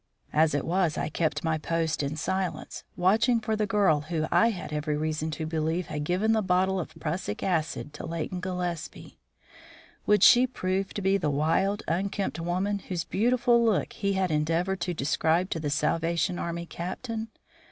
As 0.33 0.55
it 0.55 0.65
was, 0.65 0.97
I 0.97 1.09
kept 1.09 1.43
my 1.43 1.59
post 1.59 2.01
in 2.01 2.15
silence, 2.15 2.83
watching 2.97 3.39
for 3.39 3.55
the 3.55 3.67
girl 3.67 4.01
who 4.01 4.25
I 4.31 4.49
had 4.49 4.73
every 4.73 4.97
reason 4.97 5.29
to 5.37 5.45
believe 5.45 5.85
had 5.93 6.05
given 6.05 6.31
the 6.31 6.41
bottle 6.41 6.79
of 6.79 6.95
prussic 6.99 7.43
acid 7.43 7.93
to 7.93 8.07
Leighton 8.07 8.39
Gillespie. 8.39 9.19
Would 10.07 10.23
she 10.23 10.47
prove 10.47 10.91
to 10.95 11.03
be 11.03 11.17
the 11.17 11.29
wild, 11.29 11.83
unkempt 11.87 12.39
woman 12.39 12.79
whose 12.79 13.03
beautiful 13.03 13.63
look 13.63 13.93
he 13.93 14.13
had 14.13 14.31
endeavoured 14.31 14.81
to 14.81 14.95
describe 14.95 15.51
to 15.51 15.59
the 15.59 15.69
Salvation 15.69 16.39
Army 16.39 16.65
Captain? 16.65 17.27